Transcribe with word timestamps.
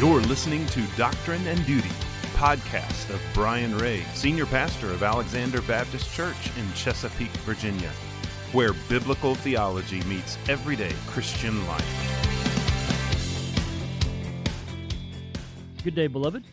You're 0.00 0.22
listening 0.22 0.64
to 0.68 0.80
Doctrine 0.96 1.46
and 1.46 1.62
Duty, 1.66 1.90
podcast 2.32 3.12
of 3.12 3.20
Brian 3.34 3.76
Ray, 3.76 4.00
senior 4.14 4.46
pastor 4.46 4.90
of 4.92 5.02
Alexander 5.02 5.60
Baptist 5.60 6.10
Church 6.14 6.50
in 6.56 6.72
Chesapeake, 6.72 7.28
Virginia, 7.42 7.90
where 8.52 8.72
biblical 8.88 9.34
theology 9.34 10.02
meets 10.04 10.38
everyday 10.48 10.94
Christian 11.06 11.66
life. 11.66 11.84
Good 15.84 15.96
day, 15.96 16.06
beloved. 16.06 16.46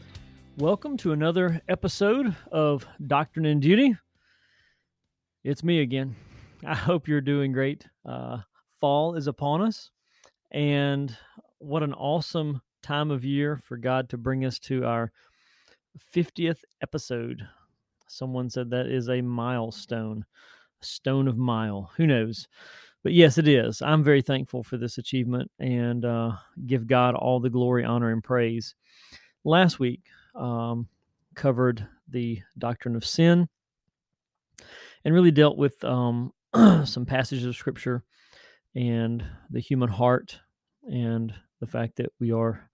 Welcome 0.57 0.97
to 0.97 1.13
another 1.13 1.61
episode 1.69 2.35
of 2.51 2.85
Doctrine 3.07 3.45
and 3.45 3.61
Duty. 3.61 3.95
It's 5.45 5.63
me 5.63 5.79
again. 5.79 6.17
I 6.65 6.75
hope 6.75 7.07
you're 7.07 7.21
doing 7.21 7.53
great. 7.53 7.87
Uh, 8.05 8.39
fall 8.81 9.15
is 9.15 9.27
upon 9.27 9.61
us, 9.61 9.89
and 10.51 11.15
what 11.59 11.81
an 11.81 11.93
awesome 11.93 12.61
time 12.87 13.11
of 13.11 13.25
year 13.25 13.59
for 13.65 13.75
God 13.75 14.07
to 14.07 14.17
bring 14.17 14.45
us 14.45 14.59
to 14.59 14.85
our 14.85 15.11
50th 16.15 16.59
episode. 16.81 17.45
Someone 18.07 18.49
said 18.49 18.69
that 18.69 18.85
is 18.87 19.09
a 19.09 19.19
milestone, 19.19 20.23
a 20.81 20.85
stone 20.85 21.27
of 21.27 21.35
mile. 21.35 21.91
Who 21.97 22.07
knows? 22.07 22.47
But 23.03 23.11
yes, 23.11 23.37
it 23.37 23.45
is. 23.45 23.81
I'm 23.81 24.05
very 24.05 24.21
thankful 24.21 24.63
for 24.63 24.77
this 24.77 24.97
achievement 24.97 25.51
and 25.59 26.05
uh, 26.05 26.31
give 26.65 26.87
God 26.87 27.13
all 27.13 27.41
the 27.41 27.49
glory, 27.49 27.83
honor, 27.83 28.11
and 28.13 28.23
praise. 28.23 28.73
Last 29.43 29.79
week 29.79 30.03
um, 30.33 30.87
covered 31.35 31.85
the 32.07 32.39
doctrine 32.57 32.95
of 32.95 33.03
sin 33.03 33.49
and 35.03 35.13
really 35.13 35.31
dealt 35.31 35.57
with 35.57 35.83
um, 35.83 36.31
some 36.85 37.05
passages 37.05 37.43
of 37.43 37.57
scripture 37.57 38.05
and 38.75 39.25
the 39.49 39.59
human 39.59 39.89
heart 39.89 40.39
and 40.83 41.33
the 41.59 41.67
fact 41.67 41.97
that 41.97 42.13
we 42.21 42.31
are 42.31 42.69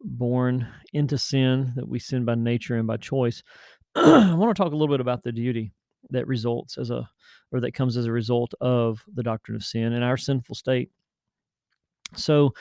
born 0.00 0.68
into 0.92 1.18
sin, 1.18 1.72
that 1.76 1.88
we 1.88 1.98
sin 1.98 2.24
by 2.24 2.34
nature 2.34 2.76
and 2.76 2.86
by 2.86 2.96
choice. 2.96 3.42
I 3.94 4.34
want 4.34 4.54
to 4.54 4.62
talk 4.62 4.72
a 4.72 4.76
little 4.76 4.94
bit 4.94 5.00
about 5.00 5.22
the 5.22 5.32
duty 5.32 5.72
that 6.10 6.26
results 6.26 6.78
as 6.78 6.90
a, 6.90 7.08
or 7.52 7.60
that 7.60 7.74
comes 7.74 7.96
as 7.96 8.06
a 8.06 8.12
result 8.12 8.54
of 8.60 9.02
the 9.12 9.22
doctrine 9.22 9.56
of 9.56 9.64
sin 9.64 9.92
and 9.92 10.04
our 10.04 10.16
sinful 10.16 10.54
state. 10.54 10.90
So, 12.14 12.54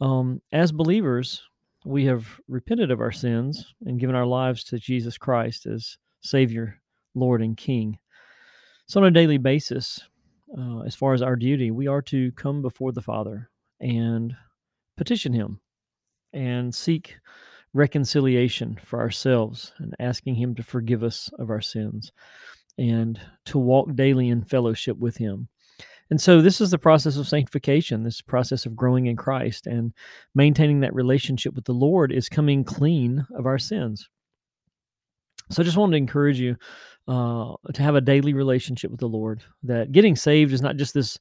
um, 0.00 0.40
as 0.52 0.72
believers, 0.72 1.42
we 1.84 2.04
have 2.06 2.40
repented 2.48 2.90
of 2.90 3.00
our 3.00 3.12
sins 3.12 3.74
and 3.84 4.00
given 4.00 4.14
our 4.14 4.26
lives 4.26 4.64
to 4.64 4.78
Jesus 4.78 5.18
Christ 5.18 5.66
as 5.66 5.98
Savior, 6.20 6.80
Lord, 7.14 7.42
and 7.42 7.56
King. 7.56 7.98
So, 8.86 9.00
on 9.00 9.06
a 9.06 9.10
daily 9.10 9.38
basis, 9.38 10.00
uh, 10.56 10.80
as 10.80 10.94
far 10.94 11.12
as 11.12 11.22
our 11.22 11.36
duty, 11.36 11.70
we 11.70 11.86
are 11.86 12.02
to 12.02 12.32
come 12.32 12.62
before 12.62 12.92
the 12.92 13.02
Father 13.02 13.50
and 13.80 14.34
petition 14.96 15.32
Him 15.32 15.60
and 16.36 16.74
seek 16.74 17.16
reconciliation 17.72 18.78
for 18.84 19.00
ourselves 19.00 19.72
and 19.78 19.96
asking 19.98 20.36
Him 20.36 20.54
to 20.54 20.62
forgive 20.62 21.02
us 21.02 21.30
of 21.38 21.50
our 21.50 21.60
sins 21.60 22.12
and 22.78 23.18
to 23.46 23.58
walk 23.58 23.94
daily 23.94 24.28
in 24.28 24.44
fellowship 24.44 24.98
with 24.98 25.16
Him. 25.16 25.48
And 26.10 26.20
so, 26.20 26.40
this 26.40 26.60
is 26.60 26.70
the 26.70 26.78
process 26.78 27.16
of 27.16 27.26
sanctification, 27.26 28.04
this 28.04 28.20
process 28.20 28.64
of 28.64 28.76
growing 28.76 29.06
in 29.06 29.16
Christ 29.16 29.66
and 29.66 29.92
maintaining 30.34 30.80
that 30.80 30.94
relationship 30.94 31.54
with 31.54 31.64
the 31.64 31.72
Lord 31.72 32.12
is 32.12 32.28
coming 32.28 32.62
clean 32.62 33.26
of 33.34 33.46
our 33.46 33.58
sins. 33.58 34.08
So, 35.50 35.62
I 35.62 35.64
just 35.64 35.76
wanted 35.76 35.92
to 35.92 35.98
encourage 35.98 36.38
you 36.38 36.56
uh, 37.08 37.54
to 37.72 37.82
have 37.82 37.96
a 37.96 38.00
daily 38.00 38.34
relationship 38.34 38.90
with 38.90 39.00
the 39.00 39.08
Lord. 39.08 39.42
That 39.64 39.90
getting 39.90 40.14
saved 40.14 40.52
is 40.52 40.62
not 40.62 40.76
just 40.76 40.94
this 40.94 41.18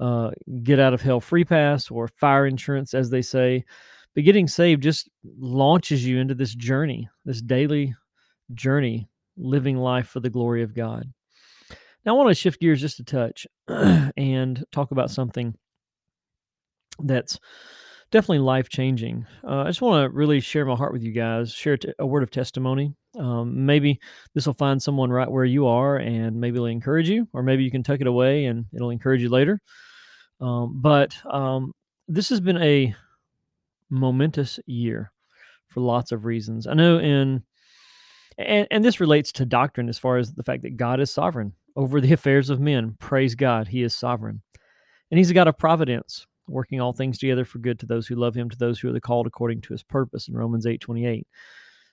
uh, 0.00 0.32
get 0.62 0.78
out 0.78 0.92
of 0.92 1.00
hell 1.00 1.20
free 1.20 1.44
pass 1.44 1.90
or 1.90 2.08
fire 2.08 2.46
insurance, 2.46 2.92
as 2.92 3.08
they 3.08 3.22
say, 3.22 3.64
but 4.16 4.24
getting 4.24 4.48
saved 4.48 4.82
just 4.82 5.10
launches 5.38 6.04
you 6.04 6.18
into 6.18 6.34
this 6.34 6.54
journey, 6.54 7.06
this 7.26 7.42
daily 7.42 7.94
journey, 8.54 9.10
living 9.36 9.76
life 9.76 10.08
for 10.08 10.20
the 10.20 10.30
glory 10.30 10.62
of 10.62 10.74
God. 10.74 11.12
Now, 12.04 12.14
I 12.14 12.16
want 12.16 12.30
to 12.30 12.34
shift 12.34 12.58
gears 12.58 12.80
just 12.80 12.98
a 12.98 13.04
touch 13.04 13.46
and 13.68 14.64
talk 14.72 14.90
about 14.90 15.10
something 15.10 15.54
that's 16.98 17.38
definitely 18.10 18.38
life 18.38 18.70
changing. 18.70 19.26
Uh, 19.46 19.64
I 19.64 19.66
just 19.66 19.82
want 19.82 20.02
to 20.10 20.16
really 20.16 20.40
share 20.40 20.64
my 20.64 20.76
heart 20.76 20.94
with 20.94 21.02
you 21.02 21.12
guys, 21.12 21.52
share 21.52 21.76
a 21.98 22.06
word 22.06 22.22
of 22.22 22.30
testimony. 22.30 22.94
Um, 23.18 23.66
maybe 23.66 24.00
this 24.34 24.46
will 24.46 24.54
find 24.54 24.82
someone 24.82 25.10
right 25.10 25.30
where 25.30 25.44
you 25.44 25.66
are 25.66 25.98
and 25.98 26.40
maybe 26.40 26.56
it'll 26.56 26.66
encourage 26.66 27.10
you, 27.10 27.28
or 27.34 27.42
maybe 27.42 27.64
you 27.64 27.70
can 27.70 27.82
tuck 27.82 28.00
it 28.00 28.06
away 28.06 28.46
and 28.46 28.64
it'll 28.72 28.88
encourage 28.88 29.20
you 29.20 29.28
later. 29.28 29.60
Um, 30.40 30.80
but 30.80 31.14
um, 31.30 31.72
this 32.08 32.30
has 32.30 32.40
been 32.40 32.62
a 32.62 32.94
momentous 33.90 34.58
year 34.66 35.12
for 35.68 35.80
lots 35.80 36.12
of 36.12 36.24
reasons. 36.24 36.66
I 36.66 36.74
know 36.74 36.98
in 36.98 37.42
and, 38.38 38.66
and 38.70 38.84
this 38.84 39.00
relates 39.00 39.32
to 39.32 39.46
doctrine 39.46 39.88
as 39.88 39.98
far 39.98 40.18
as 40.18 40.32
the 40.32 40.42
fact 40.42 40.62
that 40.62 40.76
God 40.76 41.00
is 41.00 41.10
sovereign 41.10 41.52
over 41.74 42.00
the 42.00 42.12
affairs 42.14 42.50
of 42.50 42.60
men. 42.60 42.96
Praise 42.98 43.34
God, 43.34 43.68
He 43.68 43.82
is 43.82 43.94
sovereign. 43.94 44.42
And 45.10 45.18
He's 45.18 45.30
a 45.30 45.34
God 45.34 45.48
of 45.48 45.58
providence, 45.58 46.26
working 46.48 46.80
all 46.80 46.92
things 46.92 47.18
together 47.18 47.44
for 47.44 47.58
good 47.58 47.78
to 47.80 47.86
those 47.86 48.06
who 48.06 48.14
love 48.14 48.34
Him, 48.34 48.50
to 48.50 48.58
those 48.58 48.78
who 48.78 48.88
are 48.88 48.92
the 48.92 49.00
called 49.00 49.26
according 49.26 49.62
to 49.62 49.72
His 49.72 49.82
purpose 49.82 50.28
in 50.28 50.34
Romans 50.34 50.66
8 50.66 50.80
28. 50.80 51.26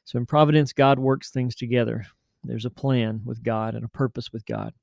So 0.05 0.17
in 0.17 0.25
providence, 0.25 0.73
God 0.73 0.99
works 0.99 1.31
things 1.31 1.55
together. 1.55 2.05
There's 2.43 2.65
a 2.65 2.69
plan 2.69 3.21
with 3.23 3.41
God 3.41 3.73
and 3.73 3.85
a 3.85 3.89
purpose 3.89 4.33
with 4.33 4.45
God. 4.45 4.73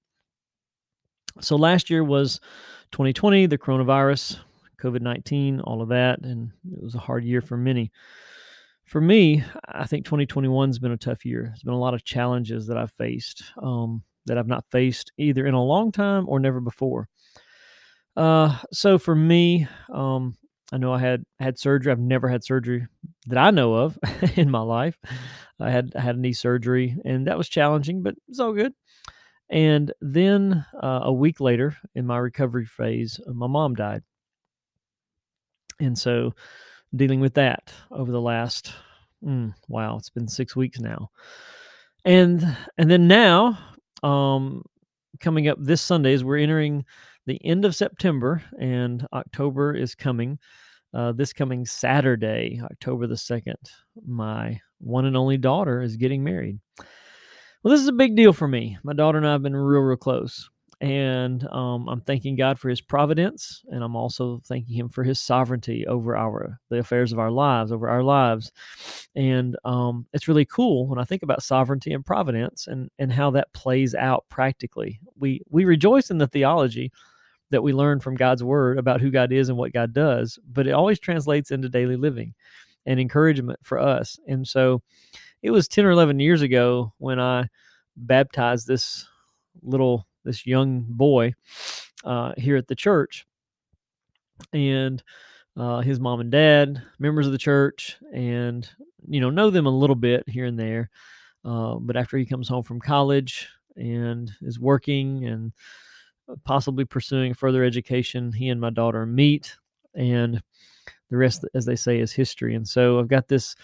So 1.41 1.57
last 1.57 1.91
year 1.91 2.03
was 2.03 2.41
2020, 2.93 3.47
the 3.47 3.59
coronavirus 3.59 4.39
COVID 4.81 5.01
19, 5.01 5.61
all 5.61 5.83
of 5.83 5.89
that. 5.91 6.21
And 6.23 6.53
it 6.73 6.83
was 6.83 6.95
a 6.95 6.99
hard 6.99 7.25
year 7.25 7.41
for 7.41 7.57
many. 7.57 7.91
For 8.85 9.01
me, 9.01 9.45
I 9.69 9.87
think 9.87 10.05
2021 10.05 10.69
has 10.69 10.79
been 10.81 10.91
a 10.91 10.97
tough 10.97 11.25
year. 11.25 11.45
There's 11.45 11.63
been 11.63 11.75
a 11.75 11.79
lot 11.79 11.95
of 11.95 12.05
challenges 12.05 12.67
that 12.67 12.77
I've 12.77 12.93
faced 12.93 13.45
um, 13.63 14.03
that 14.27 14.37
I've 14.37 14.49
not 14.49 14.65
faced 14.71 15.13
either 15.17 15.47
in 15.47 15.55
a 15.55 15.63
long 15.63 15.93
time 15.93 16.29
or 16.29 16.41
never 16.41 16.61
before. 16.61 17.09
Uh, 18.17 18.59
so 18.73 18.99
for 18.99 19.15
me, 19.15 19.69
um, 19.93 20.37
I 20.73 20.79
know 20.79 20.93
I 20.93 20.99
had 20.99 21.25
had 21.39 21.59
surgery. 21.59 21.93
I've 21.93 21.99
never 21.99 22.29
had 22.29 22.45
surgery 22.45 22.87
that 23.27 23.39
I 23.39 23.51
know 23.51 23.75
of 23.75 23.99
in 24.37 24.51
my 24.51 24.61
life. 24.61 24.99
I 25.59 25.71
had 25.71 25.93
I 25.97 26.01
had 26.01 26.19
knee 26.19 26.33
surgery, 26.33 26.97
and 27.05 27.27
that 27.27 27.39
was 27.39 27.49
challenging, 27.49 28.03
but 28.03 28.15
it's 28.29 28.41
all 28.41 28.53
good. 28.53 28.73
And 29.49 29.93
then 30.01 30.65
uh, 30.81 31.01
a 31.03 31.13
week 31.13 31.41
later, 31.41 31.77
in 31.95 32.07
my 32.07 32.19
recovery 32.19 32.67
phase, 32.67 33.21
my 33.27 33.49
mom 33.49 33.75
died. 33.75 34.03
And 35.81 35.99
so 35.99 36.35
dealing 36.95 37.21
with 37.21 37.35
that 37.35 37.73
over 37.91 38.13
the 38.13 38.21
last 38.21 38.73
mm, 39.25 39.55
wow, 39.69 39.97
it's 39.97 40.11
been 40.11 40.29
6 40.29 40.57
weeks 40.57 40.81
now. 40.81 41.11
And 42.05 42.57
and 42.79 42.91
then 42.91 43.09
now 43.09 43.59
um 44.03 44.63
coming 45.19 45.49
up 45.49 45.59
this 45.61 45.83
Sunday 45.83 46.15
as 46.15 46.25
we're 46.25 46.39
entering 46.39 46.85
the 47.27 47.41
end 47.45 47.65
of 47.65 47.77
September 47.77 48.43
and 48.59 49.07
October 49.13 49.75
is 49.75 49.95
coming. 49.95 50.39
Uh, 50.93 51.13
this 51.13 51.33
coming 51.33 51.65
Saturday, 51.65 52.61
October 52.65 53.07
the 53.07 53.15
2nd, 53.15 53.55
my 54.05 54.61
one 54.81 55.05
and 55.05 55.17
only 55.17 55.37
daughter 55.37 55.83
is 55.83 55.97
getting 55.97 56.25
married. 56.25 56.59
Well, 57.63 57.71
this 57.73 57.81
is 57.81 57.89
a 57.89 57.93
big 57.93 58.17
deal 58.17 58.33
for 58.33 58.49
me. 58.49 58.79
My 58.83 58.95
daughter 58.95 59.19
and 59.19 59.27
I 59.27 59.33
have 59.33 59.43
been 59.43 59.55
real, 59.55 59.83
real 59.83 59.97
close 59.97 60.49
and 60.81 61.47
um, 61.49 61.89
I'm 61.89 62.01
thanking 62.01 62.37
God 62.37 62.59
for 62.59 62.71
His 62.71 62.81
providence, 62.81 63.63
and 63.69 63.85
I'm 63.85 63.97
also 63.97 64.41
thanking 64.47 64.75
Him 64.75 64.89
for 64.89 65.05
His 65.05 65.21
sovereignty 65.21 65.87
over 65.87 66.17
our 66.17 66.59
the 66.71 66.79
affairs 66.79 67.13
of 67.13 67.19
our 67.19 67.31
lives, 67.31 67.71
over 67.71 67.89
our 67.89 68.03
lives, 68.03 68.51
and 69.15 69.57
um, 69.65 70.07
it's 70.15 70.29
really 70.29 70.47
cool 70.47 70.87
when 70.87 70.99
I 70.99 71.05
think 71.05 71.23
about 71.23 71.43
sovereignty 71.43 71.93
and 71.93 72.05
providence 72.05 72.67
and 72.67 72.91
and 72.99 73.13
how 73.13 73.31
that 73.33 73.53
plays 73.53 73.95
out 73.95 74.25
practically. 74.31 75.01
We 75.19 75.43
we 75.51 75.67
rejoice 75.67 76.11
in 76.11 76.19
the 76.19 76.29
theology 76.29 76.93
that 77.51 77.63
we 77.63 77.73
learn 77.75 78.01
from 78.01 78.15
God's 78.15 78.43
Word 78.43 78.79
about 78.79 79.03
who 79.03 79.11
God 79.11 79.33
is 79.33 79.49
and 79.51 79.59
what 79.59 79.73
God 79.73 79.93
does, 79.93 80.39
but 80.51 80.67
it 80.67 80.73
always 80.73 80.99
translates 80.99 81.51
into 81.51 81.69
daily 81.69 81.97
living 81.97 82.33
and 82.87 82.99
encouragement 82.99 83.61
for 83.63 83.79
us. 83.79 84.19
And 84.27 84.49
so, 84.49 84.83
it 85.43 85.51
was 85.51 85.69
ten 85.69 85.85
or 85.85 85.91
eleven 85.91 86.21
years 86.21 86.41
ago 86.41 86.95
when 86.97 87.21
I 87.21 87.49
baptized 87.97 88.67
this 88.67 89.07
little 89.63 90.07
this 90.25 90.47
young 90.47 90.85
boy 90.89 91.35
uh, 92.05 92.33
here 92.37 92.57
at 92.57 92.69
the 92.69 92.75
church, 92.75 93.27
and 94.53 95.03
uh, 95.57 95.81
his 95.81 96.01
mom 96.01 96.21
and 96.21 96.31
dad, 96.31 96.83
members 96.99 97.27
of 97.27 97.33
the 97.33 97.39
church, 97.39 97.97
and 98.13 98.69
you 99.09 99.21
know 99.21 99.31
know 99.31 99.51
them 99.51 99.67
a 99.67 99.71
little 99.71 99.97
bit 99.97 100.29
here 100.29 100.47
and 100.47 100.59
there. 100.59 100.91
Uh, 101.45 101.77
but 101.77 101.97
after 101.97 102.19
he 102.19 102.27
comes 102.27 102.49
home 102.49 102.63
from 102.63 102.81
college 102.81 103.49
and 103.77 104.31
is 104.43 104.61
working 104.61 105.25
and 105.25 105.53
possibly 106.45 106.85
pursuing 106.85 107.35
further 107.35 107.65
education, 107.65 108.33
he 108.33 108.49
and 108.49 108.61
my 108.61 108.71
daughter 108.71 109.07
meet, 109.07 109.57
and 109.95 110.43
the 111.11 111.17
rest, 111.17 111.45
as 111.55 111.65
they 111.65 111.77
say, 111.77 111.99
is 111.99 112.13
history. 112.13 112.55
And 112.55 112.67
so 112.67 112.99
I've 112.99 113.09
got 113.09 113.29
this 113.29 113.57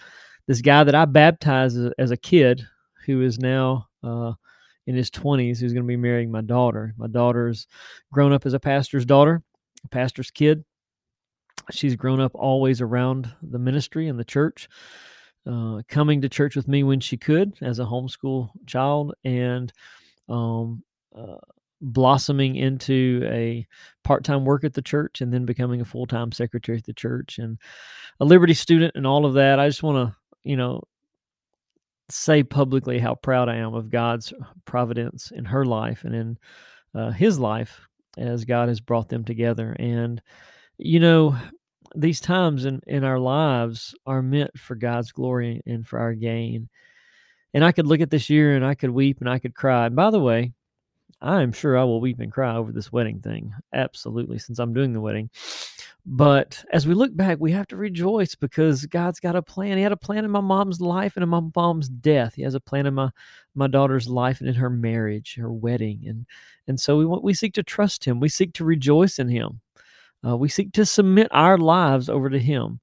this 0.47 0.61
guy 0.61 0.83
that 0.83 0.95
I 0.95 1.05
baptized 1.05 1.77
as, 1.77 1.91
as 1.97 2.11
a 2.11 2.17
kid, 2.17 2.65
who 3.05 3.21
is 3.21 3.39
now 3.39 3.87
uh, 4.03 4.33
in 4.87 4.95
his 4.95 5.11
20s 5.11 5.59
who's 5.59 5.73
going 5.73 5.83
to 5.83 5.87
be 5.87 5.97
marrying 5.97 6.31
my 6.31 6.41
daughter. 6.41 6.95
My 6.97 7.07
daughter's 7.07 7.67
grown 8.11 8.33
up 8.33 8.45
as 8.45 8.53
a 8.53 8.59
pastor's 8.59 9.05
daughter, 9.05 9.43
a 9.83 9.87
pastor's 9.89 10.31
kid. 10.31 10.63
she's 11.71 11.95
grown 11.95 12.21
up 12.21 12.31
always 12.33 12.81
around 12.81 13.29
the 13.41 13.59
ministry 13.59 14.07
and 14.07 14.17
the 14.17 14.23
church, 14.23 14.69
uh, 15.45 15.81
coming 15.89 16.21
to 16.21 16.29
church 16.29 16.55
with 16.55 16.67
me 16.67 16.83
when 16.83 17.01
she 17.01 17.17
could 17.17 17.53
as 17.61 17.79
a 17.79 17.85
homeschool 17.85 18.49
child, 18.65 19.13
and 19.25 19.73
um, 20.29 20.83
uh, 21.15 21.35
blossoming 21.81 22.55
into 22.55 23.21
a 23.25 23.67
part-time 24.03 24.45
work 24.45 24.63
at 24.63 24.73
the 24.73 24.81
church 24.81 25.21
and 25.21 25.33
then 25.33 25.45
becoming 25.45 25.81
a 25.81 25.85
full-time 25.85 26.31
secretary 26.31 26.77
at 26.77 26.85
the 26.85 26.93
church 26.93 27.37
and 27.37 27.59
a 28.19 28.25
liberty 28.25 28.53
student 28.53 28.95
and 28.95 29.05
all 29.05 29.27
of 29.27 29.35
that 29.35 29.59
i 29.59 29.67
just 29.67 29.83
want 29.83 29.95
to 29.95 30.15
you 30.43 30.57
know 30.57 30.81
say 32.09 32.41
publicly 32.43 32.99
how 32.99 33.15
proud 33.15 33.49
i 33.49 33.55
am 33.55 33.73
of 33.73 33.89
god's 33.89 34.33
providence 34.65 35.31
in 35.31 35.43
her 35.45 35.65
life 35.65 36.03
and 36.03 36.15
in 36.15 36.37
uh, 36.95 37.11
his 37.11 37.37
life 37.37 37.87
as 38.17 38.45
god 38.45 38.67
has 38.67 38.79
brought 38.79 39.09
them 39.09 39.23
together. 39.23 39.75
And 39.79 40.21
you 40.77 40.99
know 40.99 41.37
these 41.95 42.19
times 42.19 42.65
in, 42.65 42.81
in 42.85 43.03
our 43.03 43.19
lives 43.19 43.95
are 44.05 44.21
meant 44.21 44.57
for 44.59 44.75
god's 44.75 45.11
glory 45.11 45.61
and 45.65 45.87
for 45.87 45.99
our 45.99 46.13
gain. 46.13 46.69
And 47.53 47.63
i 47.63 47.71
could 47.71 47.87
look 47.87 48.01
at 48.01 48.09
this 48.09 48.29
year 48.29 48.55
and 48.55 48.65
i 48.65 48.73
could 48.73 48.89
weep 48.89 49.19
and 49.19 49.29
i 49.29 49.39
could 49.39 49.55
cry. 49.55 49.85
And 49.85 49.95
by 49.95 50.11
the 50.11 50.19
way 50.19 50.53
I 51.21 51.41
am 51.41 51.51
sure 51.51 51.77
I 51.77 51.83
will 51.83 51.99
weep 51.99 52.19
and 52.19 52.31
cry 52.31 52.55
over 52.55 52.71
this 52.71 52.91
wedding 52.91 53.19
thing. 53.21 53.51
Absolutely, 53.73 54.37
since 54.37 54.59
I'm 54.59 54.73
doing 54.73 54.93
the 54.93 55.01
wedding. 55.01 55.29
But 56.05 56.63
as 56.71 56.87
we 56.87 56.93
look 56.93 57.15
back, 57.15 57.37
we 57.39 57.51
have 57.51 57.67
to 57.67 57.75
rejoice 57.75 58.35
because 58.35 58.85
God's 58.85 59.19
got 59.19 59.35
a 59.35 59.41
plan. 59.41 59.77
He 59.77 59.83
had 59.83 59.91
a 59.91 59.97
plan 59.97 60.25
in 60.25 60.31
my 60.31 60.41
mom's 60.41 60.79
life 60.79 61.17
and 61.17 61.23
in 61.23 61.29
my 61.29 61.41
mom's 61.55 61.89
death. 61.89 62.35
He 62.35 62.43
has 62.43 62.53
a 62.55 62.59
plan 62.59 62.85
in 62.85 62.93
my 62.93 63.09
my 63.55 63.67
daughter's 63.67 64.07
life 64.07 64.39
and 64.39 64.47
in 64.47 64.55
her 64.55 64.69
marriage, 64.69 65.35
her 65.35 65.51
wedding, 65.51 66.03
and 66.07 66.25
and 66.67 66.79
so 66.79 66.97
we 66.97 67.05
want 67.05 67.23
we 67.23 67.33
seek 67.33 67.53
to 67.55 67.63
trust 67.63 68.05
Him. 68.05 68.19
We 68.19 68.29
seek 68.29 68.53
to 68.53 68.63
rejoice 68.63 69.19
in 69.19 69.27
Him. 69.27 69.61
Uh, 70.25 70.37
we 70.37 70.49
seek 70.49 70.71
to 70.73 70.85
submit 70.85 71.27
our 71.31 71.57
lives 71.57 72.09
over 72.09 72.29
to 72.29 72.39
Him 72.39 72.79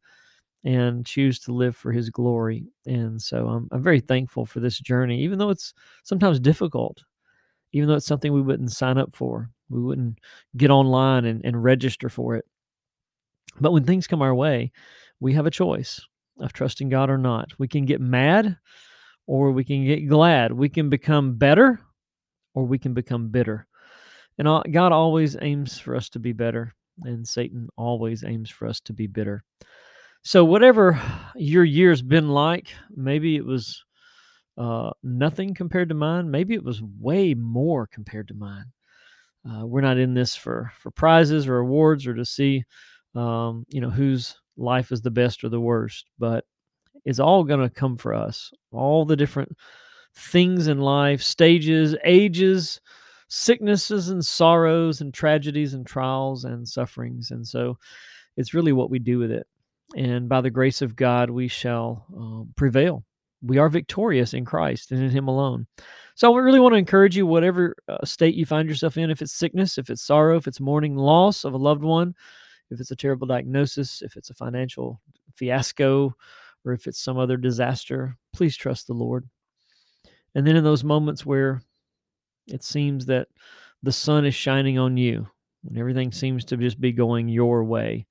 and 0.64 1.06
choose 1.06 1.38
to 1.40 1.52
live 1.52 1.76
for 1.76 1.92
His 1.92 2.10
glory. 2.10 2.66
And 2.84 3.22
so 3.22 3.46
I'm 3.48 3.68
I'm 3.70 3.82
very 3.82 4.00
thankful 4.00 4.44
for 4.44 4.60
this 4.60 4.78
journey, 4.80 5.22
even 5.22 5.38
though 5.38 5.50
it's 5.50 5.72
sometimes 6.02 6.40
difficult 6.40 7.04
even 7.74 7.88
though 7.88 7.96
it's 7.96 8.06
something 8.06 8.32
we 8.32 8.40
wouldn't 8.40 8.72
sign 8.72 8.96
up 8.96 9.14
for. 9.14 9.50
We 9.68 9.80
wouldn't 9.80 10.20
get 10.56 10.70
online 10.70 11.24
and, 11.24 11.44
and 11.44 11.62
register 11.62 12.08
for 12.08 12.36
it. 12.36 12.44
But 13.60 13.72
when 13.72 13.84
things 13.84 14.06
come 14.06 14.22
our 14.22 14.34
way, 14.34 14.70
we 15.18 15.32
have 15.34 15.46
a 15.46 15.50
choice 15.50 16.00
of 16.38 16.52
trusting 16.52 16.88
God 16.88 17.10
or 17.10 17.18
not. 17.18 17.52
We 17.58 17.66
can 17.66 17.84
get 17.84 18.00
mad 18.00 18.56
or 19.26 19.50
we 19.50 19.64
can 19.64 19.84
get 19.84 20.08
glad. 20.08 20.52
We 20.52 20.68
can 20.68 20.88
become 20.88 21.34
better 21.34 21.80
or 22.54 22.64
we 22.64 22.78
can 22.78 22.94
become 22.94 23.28
bitter. 23.28 23.66
And 24.38 24.48
God 24.72 24.92
always 24.92 25.36
aims 25.42 25.78
for 25.78 25.96
us 25.96 26.08
to 26.10 26.18
be 26.18 26.32
better, 26.32 26.74
and 27.02 27.26
Satan 27.26 27.68
always 27.76 28.24
aims 28.24 28.50
for 28.50 28.66
us 28.66 28.80
to 28.80 28.92
be 28.92 29.06
bitter. 29.06 29.44
So, 30.22 30.44
whatever 30.44 31.00
your 31.36 31.64
year's 31.64 32.02
been 32.02 32.30
like, 32.30 32.74
maybe 32.90 33.36
it 33.36 33.44
was 33.44 33.83
uh, 34.56 34.90
nothing 35.02 35.54
compared 35.54 35.88
to 35.88 35.94
mine. 35.94 36.30
Maybe 36.30 36.54
it 36.54 36.64
was 36.64 36.82
way 36.82 37.34
more 37.34 37.86
compared 37.86 38.28
to 38.28 38.34
mine. 38.34 38.66
Uh, 39.48 39.66
we're 39.66 39.80
not 39.80 39.98
in 39.98 40.14
this 40.14 40.34
for 40.34 40.72
for 40.78 40.90
prizes 40.90 41.46
or 41.46 41.58
awards 41.58 42.06
or 42.06 42.14
to 42.14 42.24
see, 42.24 42.64
um, 43.14 43.66
you 43.68 43.80
know, 43.80 43.90
whose 43.90 44.36
life 44.56 44.92
is 44.92 45.02
the 45.02 45.10
best 45.10 45.44
or 45.44 45.48
the 45.48 45.60
worst. 45.60 46.06
But 46.18 46.44
it's 47.04 47.20
all 47.20 47.44
going 47.44 47.60
to 47.60 47.68
come 47.68 47.96
for 47.96 48.14
us. 48.14 48.50
All 48.72 49.04
the 49.04 49.16
different 49.16 49.54
things 50.16 50.68
in 50.68 50.80
life, 50.80 51.22
stages, 51.22 51.94
ages, 52.04 52.80
sicknesses 53.28 54.08
and 54.08 54.24
sorrows 54.24 55.00
and 55.00 55.12
tragedies 55.12 55.74
and 55.74 55.86
trials 55.86 56.44
and 56.44 56.66
sufferings. 56.66 57.30
And 57.30 57.46
so, 57.46 57.76
it's 58.36 58.54
really 58.54 58.72
what 58.72 58.90
we 58.90 58.98
do 58.98 59.18
with 59.18 59.30
it. 59.30 59.46
And 59.96 60.28
by 60.28 60.40
the 60.40 60.50
grace 60.50 60.80
of 60.82 60.96
God, 60.96 61.30
we 61.30 61.48
shall 61.48 62.06
uh, 62.18 62.50
prevail 62.56 63.04
we 63.44 63.58
are 63.58 63.68
victorious 63.68 64.34
in 64.34 64.44
Christ 64.44 64.90
and 64.90 65.02
in 65.02 65.10
Him 65.10 65.28
alone. 65.28 65.66
So 66.14 66.34
I 66.34 66.38
really 66.38 66.60
want 66.60 66.72
to 66.72 66.78
encourage 66.78 67.16
you, 67.16 67.26
whatever 67.26 67.74
uh, 67.88 68.04
state 68.04 68.34
you 68.34 68.46
find 68.46 68.68
yourself 68.68 68.96
in, 68.96 69.10
if 69.10 69.20
it's 69.20 69.32
sickness, 69.32 69.78
if 69.78 69.90
it's 69.90 70.02
sorrow, 70.02 70.36
if 70.36 70.46
it's 70.46 70.60
mourning 70.60 70.96
loss 70.96 71.44
of 71.44 71.54
a 71.54 71.58
loved 71.58 71.82
one, 71.82 72.14
if 72.70 72.80
it's 72.80 72.90
a 72.90 72.96
terrible 72.96 73.26
diagnosis, 73.26 74.02
if 74.02 74.16
it's 74.16 74.30
a 74.30 74.34
financial 74.34 75.00
fiasco, 75.34 76.14
or 76.64 76.72
if 76.72 76.86
it's 76.86 77.00
some 77.00 77.18
other 77.18 77.36
disaster, 77.36 78.16
please 78.32 78.56
trust 78.56 78.86
the 78.86 78.94
Lord. 78.94 79.28
And 80.34 80.46
then 80.46 80.56
in 80.56 80.64
those 80.64 80.84
moments 80.84 81.26
where 81.26 81.62
it 82.46 82.64
seems 82.64 83.06
that 83.06 83.28
the 83.82 83.92
sun 83.92 84.24
is 84.24 84.34
shining 84.34 84.78
on 84.78 84.96
you 84.96 85.26
and 85.68 85.78
everything 85.78 86.10
seems 86.10 86.44
to 86.46 86.56
just 86.56 86.80
be 86.80 86.92
going 86.92 87.28
your 87.28 87.64
way, 87.64 88.06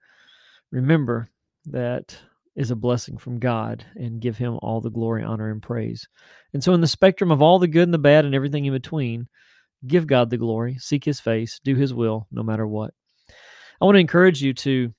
remember 0.71 1.29
that 1.65 2.15
is 2.55 2.71
a 2.71 2.75
blessing 2.75 3.17
from 3.17 3.39
God 3.39 3.85
and 3.95 4.21
give 4.21 4.37
him 4.37 4.59
all 4.61 4.79
the 4.79 4.91
glory, 4.91 5.23
honor, 5.23 5.49
and 5.49 5.61
praise. 5.61 6.07
And 6.53 6.63
so, 6.63 6.73
in 6.73 6.81
the 6.81 6.87
spectrum 6.87 7.31
of 7.31 7.41
all 7.41 7.59
the 7.59 7.67
good 7.67 7.83
and 7.83 7.93
the 7.93 7.97
bad 7.97 8.25
and 8.25 8.35
everything 8.35 8.65
in 8.65 8.73
between, 8.73 9.27
give 9.87 10.07
God 10.07 10.29
the 10.29 10.37
glory, 10.37 10.77
seek 10.77 11.03
his 11.03 11.19
face, 11.19 11.59
do 11.63 11.75
his 11.75 11.93
will, 11.93 12.27
no 12.31 12.43
matter 12.43 12.67
what. 12.67 12.93
I 13.81 13.85
want 13.85 13.95
to 13.95 13.99
encourage 13.99 14.41
you 14.41 14.53
to 14.53 14.93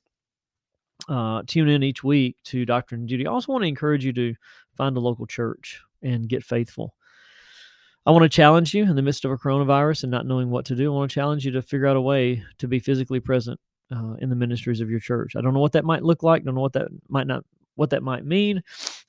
uh, 1.08 1.42
tune 1.46 1.68
in 1.68 1.82
each 1.82 2.02
week 2.02 2.36
to 2.44 2.66
Doctrine 2.66 3.02
and 3.02 3.08
Duty. 3.08 3.26
I 3.26 3.30
also 3.30 3.52
want 3.52 3.62
to 3.62 3.68
encourage 3.68 4.04
you 4.04 4.12
to 4.14 4.34
find 4.76 4.96
a 4.96 5.00
local 5.00 5.26
church 5.26 5.80
and 6.02 6.28
get 6.28 6.44
faithful. 6.44 6.94
I 8.06 8.10
want 8.10 8.24
to 8.24 8.28
challenge 8.28 8.74
you 8.74 8.82
in 8.82 8.96
the 8.96 9.02
midst 9.02 9.24
of 9.24 9.30
a 9.30 9.38
coronavirus 9.38 10.02
and 10.02 10.10
not 10.10 10.26
knowing 10.26 10.50
what 10.50 10.66
to 10.66 10.76
do. 10.76 10.92
I 10.92 10.96
want 10.96 11.10
to 11.10 11.14
challenge 11.14 11.46
you 11.46 11.52
to 11.52 11.62
figure 11.62 11.86
out 11.86 11.96
a 11.96 12.00
way 12.00 12.42
to 12.58 12.68
be 12.68 12.78
physically 12.78 13.20
present 13.20 13.58
uh, 13.94 14.14
in 14.20 14.28
the 14.28 14.36
ministries 14.36 14.80
of 14.80 14.90
your 14.90 15.00
church. 15.00 15.36
I 15.36 15.40
don't 15.40 15.54
know 15.54 15.60
what 15.60 15.72
that 15.72 15.84
might 15.84 16.02
look 16.02 16.22
like. 16.22 16.44
Don't 16.44 16.54
know 16.54 16.60
what 16.60 16.72
that 16.72 16.88
might 17.08 17.26
not 17.26 17.44
what 17.76 17.90
that 17.90 18.02
might 18.02 18.24
mean. 18.24 18.62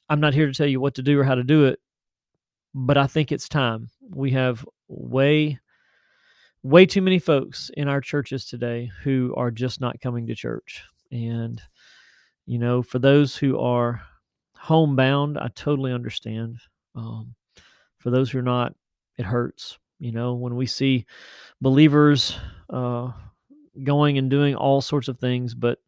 I'm 0.10 0.20
not 0.20 0.34
here 0.34 0.48
to 0.48 0.54
tell 0.54 0.68
you 0.68 0.80
what 0.80 0.96
to 0.96 1.04
do 1.04 1.20
or 1.20 1.24
how 1.24 1.36
to 1.36 1.44
do 1.44 1.66
it, 1.66 1.80
but 2.74 2.98
I 2.98 3.08
think 3.08 3.32
it's 3.32 3.50
time. 3.50 3.90
We 4.10 4.32
have 4.32 4.66
way 4.88 5.60
way 6.64 6.86
too 6.86 7.02
many 7.02 7.20
folks 7.20 7.70
in 7.76 7.88
our 7.88 8.02
churches 8.02 8.46
today 8.46 8.92
who 9.04 9.34
are 9.38 9.52
just 9.52 9.82
not 9.82 10.02
coming 10.02 10.28
to 10.28 10.36
church. 10.36 10.84
And 11.12 11.62
you 12.46 12.60
know, 12.60 12.82
for 12.82 13.00
those 13.00 13.36
who 13.36 13.60
are 13.60 14.02
homebound, 14.56 15.38
I 15.38 15.50
totally 15.56 15.92
understand. 15.92 16.58
Um, 16.96 17.36
for 17.98 18.12
those 18.12 18.30
who 18.30 18.40
are 18.40 18.44
not, 18.44 18.74
it 19.18 19.26
hurts. 19.26 19.78
You 20.00 20.12
know, 20.12 20.34
when 20.34 20.56
we 20.56 20.66
see 20.66 21.06
believers 21.62 22.38
uh, 22.70 23.12
going 23.84 24.18
and 24.18 24.30
doing 24.30 24.56
all 24.56 24.82
sorts 24.82 25.08
of 25.08 25.18
things, 25.18 25.54
but 25.54 25.80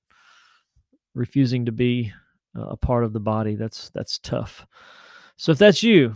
refusing 1.14 1.66
to 1.66 1.72
be 1.72 2.12
a 2.56 2.78
part 2.78 3.04
of 3.04 3.14
the 3.14 3.20
body. 3.20 3.56
That's 3.56 3.90
that's 3.92 4.20
tough. 4.20 4.66
So 5.38 5.52
if 5.52 5.58
that's 5.58 5.84
you, 5.84 6.16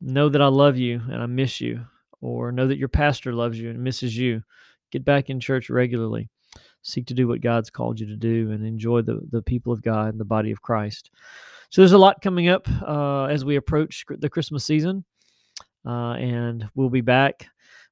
know 0.00 0.28
that 0.28 0.42
I 0.42 0.46
love 0.46 0.76
you 0.76 1.00
and 1.10 1.22
I 1.22 1.26
miss 1.26 1.60
you, 1.60 1.84
or 2.20 2.52
know 2.52 2.66
that 2.66 2.78
your 2.78 2.88
pastor 2.88 3.32
loves 3.32 3.58
you 3.58 3.70
and 3.70 3.82
misses 3.82 4.16
you. 4.16 4.42
Get 4.90 5.04
back 5.04 5.30
in 5.30 5.40
church 5.40 5.70
regularly. 5.70 6.28
Seek 6.82 7.06
to 7.06 7.14
do 7.14 7.28
what 7.28 7.40
God's 7.40 7.70
called 7.70 8.00
you 8.00 8.06
to 8.06 8.16
do 8.16 8.50
and 8.52 8.64
enjoy 8.64 9.02
the, 9.02 9.20
the 9.30 9.42
people 9.42 9.72
of 9.72 9.82
God 9.82 10.10
and 10.10 10.20
the 10.20 10.24
body 10.24 10.50
of 10.50 10.62
Christ. 10.62 11.10
So 11.70 11.82
there's 11.82 11.92
a 11.92 11.98
lot 11.98 12.22
coming 12.22 12.48
up 12.48 12.66
uh, 12.82 13.24
as 13.24 13.44
we 13.44 13.56
approach 13.56 14.04
the 14.08 14.30
Christmas 14.30 14.64
season. 14.64 15.04
Uh, 15.84 16.12
and 16.12 16.66
we'll 16.74 16.88
be 16.88 17.02
back 17.02 17.46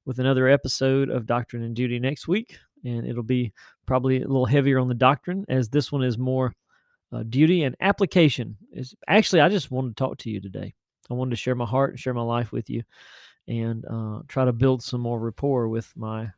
with 0.05 0.19
another 0.19 0.47
episode 0.47 1.09
of 1.09 1.25
Doctrine 1.25 1.63
and 1.63 1.75
Duty 1.75 1.99
next 1.99 2.27
week 2.27 2.57
and 2.87 3.07
it'll 3.07 3.23
be 3.23 3.53
probably 3.85 4.17
a 4.17 4.27
little 4.27 4.45
heavier 4.45 4.79
on 4.79 4.87
the 4.87 4.93
doctrine 4.93 5.45
as 5.49 5.69
this 5.69 5.91
one 5.91 6.03
is 6.03 6.17
more 6.17 6.53
uh, 7.11 7.23
duty 7.23 7.63
and 7.63 7.75
application. 7.81 8.57
Is 8.71 8.95
actually 9.07 9.41
I 9.41 9.49
just 9.49 9.71
wanted 9.71 9.95
to 9.95 10.03
talk 10.03 10.17
to 10.19 10.29
you 10.29 10.41
today. 10.41 10.73
I 11.09 11.13
wanted 11.13 11.31
to 11.31 11.37
share 11.37 11.55
my 11.55 11.65
heart 11.65 11.91
and 11.91 11.99
share 11.99 12.13
my 12.13 12.21
life 12.21 12.51
with 12.51 12.69
you, 12.69 12.83
and 13.47 13.85
uh, 13.89 14.19
try 14.27 14.45
to 14.45 14.53
build 14.53 14.83
some 14.83 15.01
more 15.01 15.19
rapport 15.19 15.67
with 15.67 15.91
my 15.95 16.31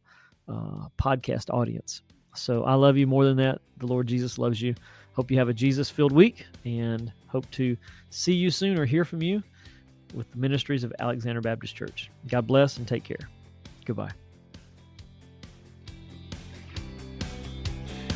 uh, 0.47 0.87
podcast 0.99 1.49
audience. 1.51 2.01
So 2.35 2.63
I 2.63 2.75
love 2.75 2.97
you 2.97 3.07
more 3.07 3.25
than 3.25 3.37
that. 3.37 3.59
The 3.77 3.87
Lord 3.87 4.07
Jesus 4.07 4.37
loves 4.37 4.61
you. 4.61 4.75
Hope 5.13 5.31
you 5.31 5.37
have 5.37 5.49
a 5.49 5.53
Jesus 5.53 5.89
filled 5.89 6.11
week 6.11 6.45
and 6.63 7.11
hope 7.27 7.49
to 7.51 7.75
see 8.09 8.33
you 8.33 8.51
soon 8.51 8.77
or 8.77 8.85
hear 8.85 9.03
from 9.03 9.21
you 9.21 9.43
with 10.13 10.29
the 10.31 10.37
ministries 10.37 10.83
of 10.83 10.93
Alexander 10.99 11.41
Baptist 11.41 11.75
Church. 11.75 12.09
God 12.27 12.47
bless 12.47 12.77
and 12.77 12.87
take 12.87 13.03
care. 13.03 13.29
Goodbye. 13.85 14.11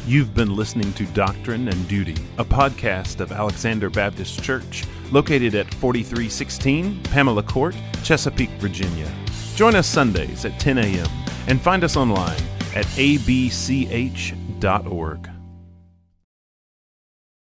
You've 0.06 0.36
been 0.36 0.54
listening 0.54 0.92
to 0.94 1.06
Doctrine 1.08 1.70
and 1.70 1.88
Duty, 1.88 2.18
a 2.38 2.44
podcast 2.44 3.22
of 3.22 3.32
Alexander 3.32 3.90
Baptist 3.90 4.44
Church, 4.44 4.84
located 5.14 5.56
at 5.56 5.74
4316 5.76 7.02
Pamela 7.04 7.42
Court, 7.42 7.74
Chesapeake, 8.04 8.50
Virginia. 8.60 9.10
Join 9.56 9.76
us 9.76 9.88
Sundays 9.88 10.44
at 10.44 10.60
10 10.60 10.78
a.m. 10.80 11.08
and 11.48 11.62
find 11.62 11.86
us 11.86 11.96
online 11.96 12.42
at 12.76 12.86
abch.org. 12.98 13.54